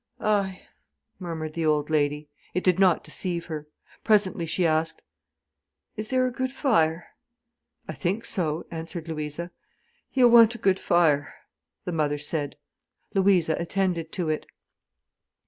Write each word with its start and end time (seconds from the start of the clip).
"Ay!" 0.19 0.63
murmured 1.19 1.53
the 1.53 1.63
old 1.63 1.91
lady. 1.91 2.27
It 2.55 2.63
did 2.63 2.79
not 2.79 3.03
deceive 3.03 3.45
her. 3.45 3.67
Presently 4.03 4.47
she 4.47 4.65
asked: 4.65 5.03
"Is 5.95 6.07
there 6.09 6.25
a 6.25 6.31
good 6.31 6.51
fire?" 6.51 7.09
"I 7.87 7.93
think 7.93 8.25
so," 8.25 8.65
answered 8.71 9.07
Louisa. 9.07 9.51
"He'll 10.09 10.31
want 10.31 10.55
a 10.55 10.57
good 10.57 10.79
fire," 10.79 11.35
the 11.85 11.91
mother 11.91 12.17
said. 12.17 12.57
Louisa 13.13 13.53
attended 13.59 14.11
to 14.13 14.29
it. 14.29 14.47